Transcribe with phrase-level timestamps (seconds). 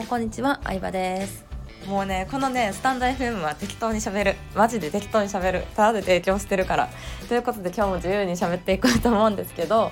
[0.00, 1.44] もこんにちは相葉です。
[1.86, 4.34] もうねこのねスタンド FM は適当にしゃべる。
[4.54, 5.66] マジで適当にしゃべる。
[5.76, 6.88] ただで提供してるから。
[7.28, 9.90] ということで今日も自由にしゃべっていこうと思うんですけど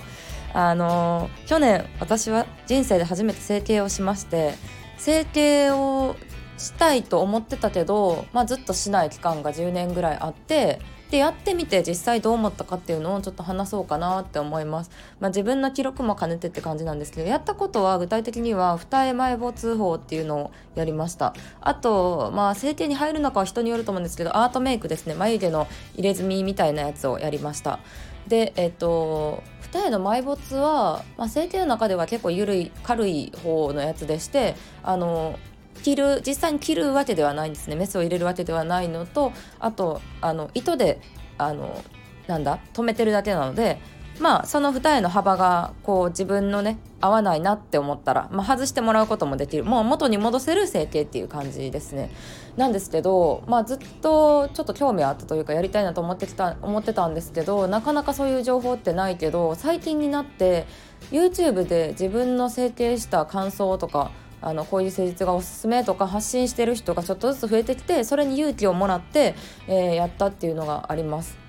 [0.54, 4.54] あの、去年私は人生で初めて整形をしまして
[4.96, 6.16] 整形を
[6.56, 14.90] したいと思ってたけど、まあ、ずっとしない期間が10年ぐらいあってでやってみて実際どう思ったかっていうのをちょっと話そうかなって思います、
[15.20, 21.34] まあ、自分の記録も兼ねてって感じなんですけどやったことは具体的には二重埋没法っていうのをやりました。
[21.60, 25.14] あとまあ整形に入るのかは人によると思うんですけどアートメイクですね。
[25.14, 27.80] 眉毛の入れ墨みたいなやつをやりました。
[28.26, 35.38] でえっと二重の埋没は、まあ、整形の中では結構緩い軽い方のやつでしてあの
[35.78, 37.76] 切る実際に切るわけではないんですね。
[37.76, 41.00] メスを入れるわけではないのとあとあの糸で
[41.38, 41.82] あの
[42.26, 43.78] なんだ止めてるだけなので
[44.20, 49.64] まあその二重の幅がこう自分のね合わないなって思ったら、まあ、外してもらうこともできる。
[49.64, 52.10] もう元に戻せる整形っていう感じですね。
[52.56, 60.66] なんですけど、まあ、ずっとちょっと興味あったというかやりたいなと思ってきた思ってたんですけどなかなかそういう情報ってないけど最近になって
[61.12, 69.34] YouTube で自分の整形した感想とかあのこういう施術がおすすめとか発信してる人がちょっとずつ増えてきてそれに勇気をもらって、
[69.66, 71.48] えー、やったっていうのがあります。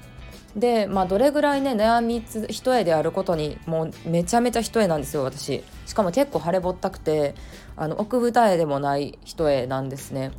[0.55, 7.35] でまあどれぐらいね悩み一重であることにもうめちゃめちゃ一重なんですよ私しかも結構腫れぼったくて
[7.77, 10.31] あの奥二重でもない一重なんですね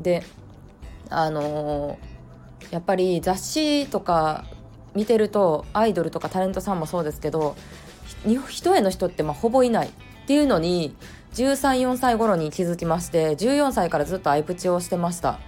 [0.00, 0.22] で
[1.10, 4.46] あのー、やっぱり雑誌とか
[4.94, 7.54] 見てるとアイドルとかタレントさんもそうですけど
[8.48, 9.90] 一重の人ってまあほぼいないっ
[10.26, 10.96] ていうのに
[11.32, 15.38] 134歳頃に気づきまして14歳からずっとアイプチをしてました。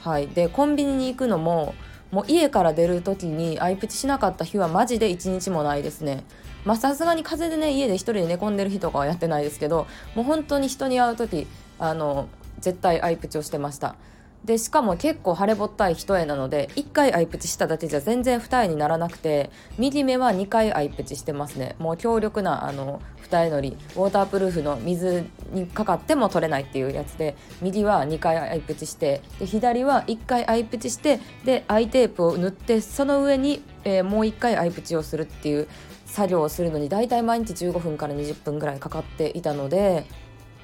[0.00, 0.28] はい。
[0.28, 1.74] でコンビニに行くのも
[2.10, 6.24] もう家から出る時にアイプチしなかった日はマジで1日もないですね。
[6.64, 11.46] まあさすがに風邪でね家で一人で寝込んでる日とかはやってないですけどもう本当に人に会う時
[11.78, 12.28] あの
[12.60, 13.96] 絶対アイプチをしてました。
[14.44, 21.76] でしかも結構腫れぼったい一重なので1回アイプチしただけじゃ全然二重にならなくて右目は2回アイプチしてますね。
[21.78, 35.68] もう強力なあの二重のりウォータープルーフの水にかかっても取れないっていうやつで右は2回アイプチしてで左は1回アイプチしてでアイテープを塗ってその上に、えー、もう1回アイプチをするっていう
[36.04, 40.06] 作業をするのに大体毎日15分から20分ぐらいかかっていたので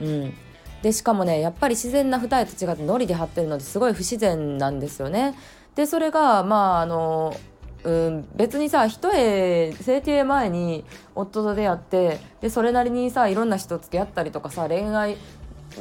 [0.03, 0.35] うん。
[0.83, 5.35] でしかもねやっぱり自然な二重と違ってのりで貼ってるのですごい不自然なんですよね。
[5.75, 7.37] でそれがまああの
[7.83, 15.17] うん、別にさ一重整形前に夫と出会ってでそれなりにさいろんな人付き合ったりとかさ恋愛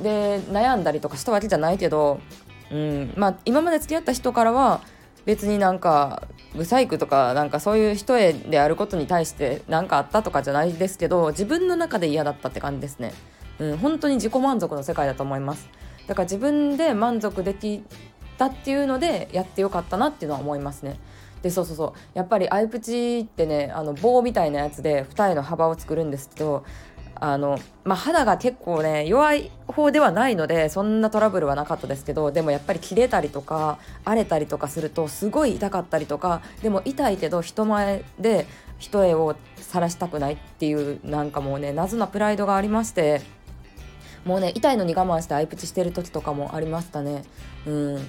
[0.02, 2.22] で悩んだりとかしたわけじゃないけど、
[2.72, 4.82] うんまあ、今まで付き合った人からは
[5.26, 13.14] 別になんかブサイクとかなんかそういう一重であることに対して何かあったとかじゃないですけど自分の中で嫌だったって感じですね。
[13.60, 15.70] うん、本当に自己満足の世界だと思います。
[16.08, 17.84] だから自分で満足でき
[18.38, 21.00] たっていうのでやってよかったなっていうのは思いますね。
[21.42, 21.94] でそうそうそう。
[22.14, 26.66] やっぱりアイプチってねあの棒みたいなやつで二重の幅を作るんですけど
[27.22, 38.48] あの、まあ、肌が結構ね弱い方ではないのでそんなトラブルはなかったですけどでもやっぱり切れたりとか荒れたりとかするとすごい痛かったりとかでも痛いけど人前で
[38.78, 43.22] 一重を晒したくないっていうなんかもうね謎なプライドがありまして
[44.26, 47.24] もうね痛いのに我慢してアイプチしてる時とかもありましたね
[47.66, 48.08] うん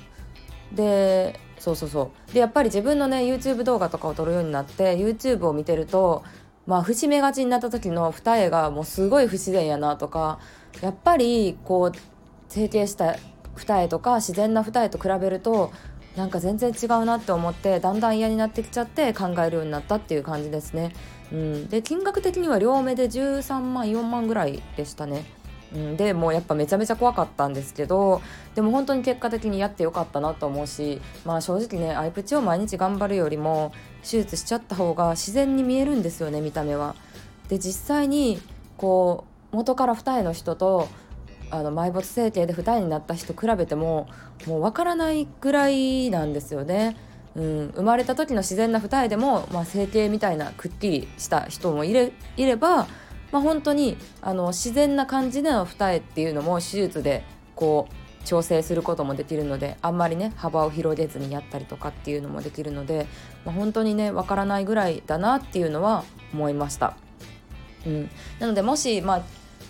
[0.73, 6.25] でそうそうそうでやっぱり自分のね YouTube 動画とかを撮るようになって YouTube を見てると
[6.67, 10.39] まあ節目がちになった時の二重がもうすごい不自然やなとか
[10.81, 11.99] やっぱりこう
[12.49, 13.17] 整形した
[13.57, 15.73] 二重とか自然な二重と比べると
[16.17, 20.93] なんか全然違うなって思ってだんだん嫌になってきちゃって考えるようになったっていう感じですね。
[21.33, 25.25] うん、で金額的には両目で13万4万ぐらいでしたね。
[25.75, 28.21] うん、でもうやっぱめちゃめちゃ怖かったんですけど
[28.55, 33.73] でも本当に結果的にやってよかったなと思うしまあ正直ねアイプチを毎日頑張るよりも
[34.03, 36.95] 手術しちゃった方が自然に見えるんですよね見た目は。
[37.49, 38.41] で実際に
[38.77, 40.89] こう元から二重の人と
[41.51, 44.09] あの埋没整形で二重になった人比べても
[44.47, 46.97] もう分からないぐらいなんですよね。
[47.37, 52.89] うん、生まれた時の自然な二重でも、まあ、整形みたいなくっきりした人もいれいれば
[53.33, 57.25] まあ、本当にあの自然な感じでの二重っていうのも手術で
[57.55, 63.07] こう調整することもできるのであんまりね幅を広げずにやったりとかっていうのもできるので、
[63.45, 66.97] まあ、本当にねわからないぐらいだなっていうのは思いました。
[67.87, 69.23] うん、なのでもしまあ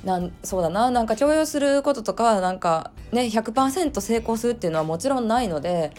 [0.04, 5.92] なんそうだななんか強要することとかなんかね100%成功するっていうのはもちろんないので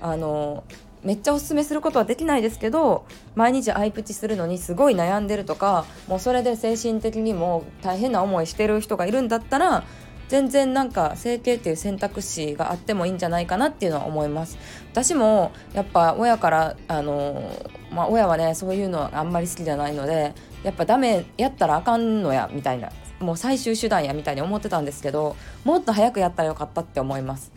[0.00, 0.64] あの
[1.04, 9.84] めっちゃおすすめすることはできないですけど毎日アイプチするのにすごい悩んでるとかもうそれで精神的にも大変な思いしてる人がいるんだったら
[10.28, 14.58] 全然なんか整形っていう選択肢があってもいいんじゃないかなっていうのは思います。
[14.90, 17.50] 私もやっぱ親からあの
[17.92, 22.90] まあ親はねそういうのはあんまり好きじゃないのでやっぱダメやったらあかんのやみたいな
[23.20, 27.52] もう最終手段やみたいに思ってたんですけどもっと早くやったらよかったって思います。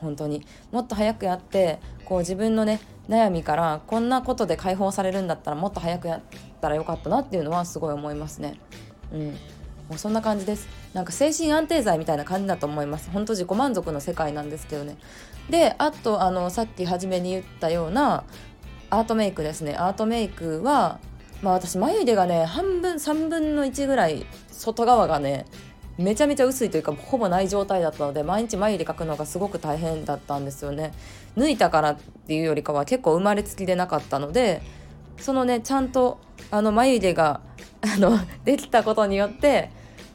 [0.00, 0.46] 本当に。
[0.72, 1.78] もっと早くやって
[2.10, 6.22] こう自分のね悩みからこんなことで解放されるんだったらもっと早くやっ
[6.60, 8.58] たらよかったなっていうのはすごい思いますね。
[9.12, 9.26] うん。
[9.28, 9.36] も
[9.94, 10.68] うそんな感じです。
[10.92, 13.10] なんか精神安定剤みたいな感じだと思います。
[13.10, 14.96] 本当自己満足の世界なんですけどね。
[15.50, 18.24] であとあのさっき初めに言ったような
[18.90, 19.76] アートメイクですね。
[19.76, 20.98] アートメイクは
[21.42, 25.46] まあ私眉毛がね半分3分の1ぐらい外側がね
[26.00, 30.92] めちゃめちゃ薄いというかほぼない状態だったので毎日眉毛描くのがすごく大変だったんですよね
[31.36, 34.62] 抜いたからっていうよりかは結構生まれつきでなかったので
[35.18, 36.18] そのねちゃんと
[36.50, 37.40] あの眉毛が
[37.82, 39.70] あのできたことによって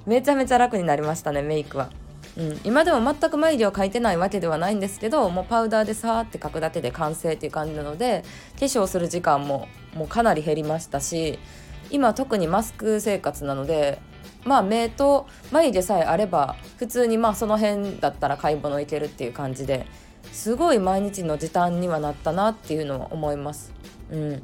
[0.05, 1.89] めちゃめちゃ楽になりましたねメイクは。
[2.37, 8.25] うん、今でも全く眉毛を描いてないわけではないんですけどもうパウダーでさーって描くだけで完成っていう感じなので
[8.59, 11.39] 化粧する時間ももうかなり減りましたし
[11.91, 13.99] 今特にマスク生活なので
[14.45, 19.85] まあ目と眉毛さえあれば普通にまあその辺だったら買い物行けるっていう感じで
[20.31, 23.73] すごい毎日の時短にはなったなっていうのは思います。
[24.11, 24.43] うん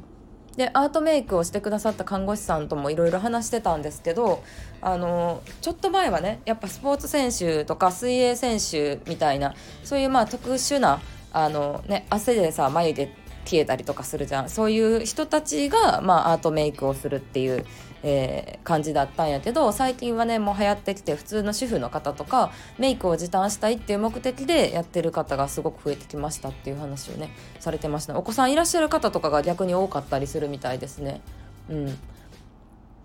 [0.56, 4.42] でアートメイクをしてくださった看護師さんともいろいろ話してたんですけど
[4.82, 11.00] あのちょっと前はねやっぱスポーツ選手とか水泳選手みたいなそういうまあ特殊な
[11.32, 13.06] あの、ね、汗でさ眉毛
[13.44, 14.48] 消えたりとかするじゃん。
[14.48, 17.64] そういう人たちが、まあ、アートメイクをするっていう、
[18.02, 27.30] えー、感じだったんやけど最近はねもう流行ってきて普通の主婦の方とかメイクを時短したいっていう目的でやってる方がすごく増えてきましたっていう話をね
[27.60, 28.18] されてました。
[28.18, 31.20] お子さんいらっしゃる方とかが逆に多かったりするみたいですね。
[31.68, 31.98] うん。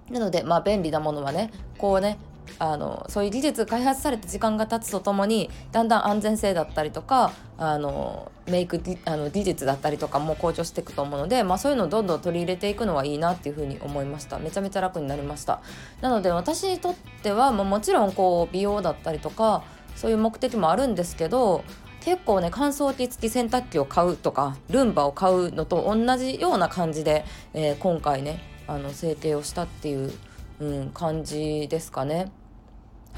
[0.09, 2.17] なのでまあ便利なものはねこうね
[2.59, 15.61] あのそういう技術開発されて時間が経つとともにだんだん安全性だったりとかあのメイクあの技術だったりとかも向上していくと思うので、まあ、そういうのをどんどん取り入れていくのはいいなっていうふうに思いましためちゃめちゃ楽になりました
[16.01, 19.63] なので私にとっては、まあ、もちろんこう美容だったりとか
[19.95, 21.63] そういう目的もあるんですけど
[22.01, 30.13] 結構ね乾燥機付き洗濯機を買うとかルンバを買うのと同じような感じで、えー、今回ねあの制定をしたっていう、
[30.59, 32.31] うん、感じですかね。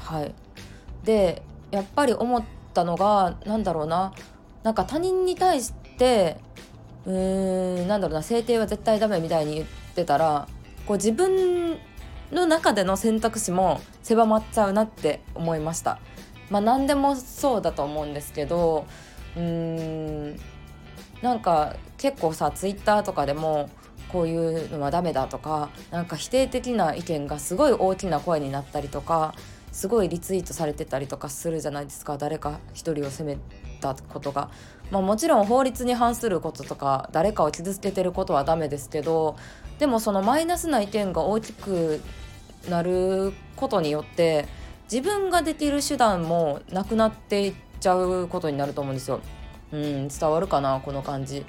[0.00, 0.34] はい
[1.04, 2.44] でやっぱり思っ
[2.74, 4.12] たのが何だろうな
[4.62, 6.36] なんか他人に対して
[7.06, 10.48] うーんなんだろうな制定は絶対ダメみたいに言ってたら
[10.86, 11.78] こう自分
[12.32, 15.98] の中での選択肢も狭まっちゃうなって思いました。
[16.48, 18.84] まあ何でもそうだと思うんですけど
[19.36, 19.42] うー
[20.34, 20.36] ん
[21.22, 23.70] なんか結構さツイッターとかでも
[24.10, 29.34] こういうのはダメだとかなんか否定的な意見がすごい大きな声になったりとか
[29.72, 33.38] すごいリツイートされてたりとかするじゃないですか誰か一人を責め
[33.80, 34.50] たことが。
[34.90, 39.36] まあ、もちろん法律に反することとか誰かを傷つけてることはダメですけど
[39.78, 42.00] でもそのマイナスな意見が大きく
[42.68, 44.46] なることによって
[44.90, 49.20] 自分ができる手段もなくなっていっちゃうことになると思うんですよ。
[49.72, 51.46] うん、伝わるかなこの感じ。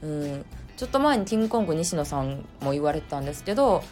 [0.00, 0.44] うん、
[0.76, 3.82] ちょっと前にキングコング西野さんも言われてたんですけど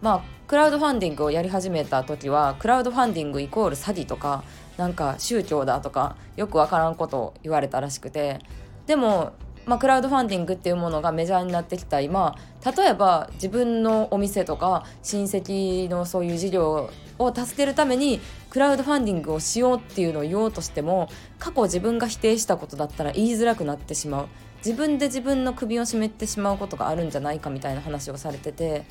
[0.00, 4.42] まあクラウドファンディングをやり始めた時はクラウドファンディングイコール詐欺とか
[4.76, 8.38] なんか宗教だとかよくわからんことを言われたらしくて
[8.86, 9.32] でも、
[9.66, 21.08] まあ、クラウドファンディングっていうものがメジャーになってきた今例えば自分のお店とか親戚のそういう事業を助けるためにクラウドファンディングをしようっていうのを言おうとしても
[21.38, 24.28] 過去自分が否定したことだったら言いづらくなってしまう。
[24.64, 28.84] 自分で自分の首を絞めてしまうことがあるんじゃないかみたいな話をされてて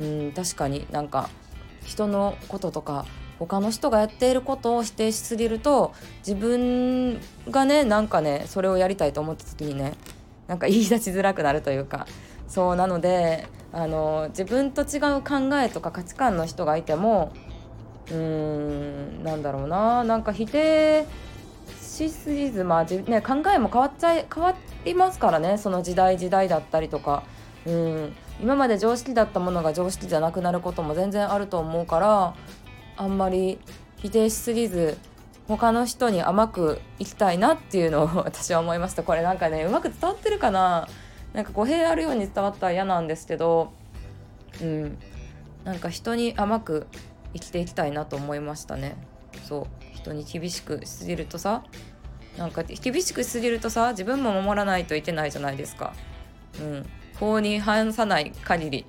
[0.00, 0.86] うん確かに。
[0.90, 1.28] なんか
[1.84, 3.06] 人のこととか
[3.38, 5.92] 他の人がやっていることを否定しすぎると
[6.26, 7.20] 自分
[7.50, 9.94] がねなんかねそれをやりたいと思った時にね
[10.46, 12.06] なんか言い出しづらくなるというか。
[12.48, 17.32] そうなのであの自分と違う考えとか価値観の人がいても
[18.10, 20.04] うーんなんだろうな。
[20.04, 21.06] なんか否定
[21.80, 25.56] しすぎずまあ、ね、考えも変わっちゃい変わりますからね。
[25.56, 27.22] その時代時代だったりとか。
[27.64, 28.16] うん。
[28.42, 32.34] 今まで常識だったものが常識じゃなくなることも全然あると思うから
[32.96, 33.60] あんまり
[33.98, 34.98] 否定しすぎず
[35.46, 39.02] 他の人に甘くいきたいなっていうのを私は思いました。
[39.02, 40.88] これなんかねうまく伝わってるかな？
[41.32, 43.72] なんか語弊あるように伝わったら嫌なんですけど
[44.60, 44.98] うん。
[45.64, 46.88] なんか人に甘く
[47.34, 48.96] 生きていきたいなと思いましたね。
[49.44, 49.66] そう。
[49.94, 51.62] 人に厳しくしすぎるとさ
[52.36, 55.94] なんか厳しくしすぎるとさ自分も守らないといけないじゃないですか。
[56.60, 56.86] うん。
[57.22, 58.86] 法に反さない限り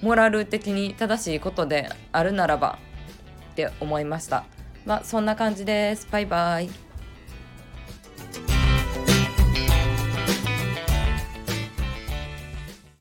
[0.00, 2.78] モラル的に正しいことであるならば
[3.52, 4.44] って思いました。
[4.86, 6.08] まあそんな感じです。
[6.10, 6.85] バイバイ。